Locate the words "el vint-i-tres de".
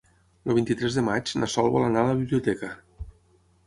0.51-1.05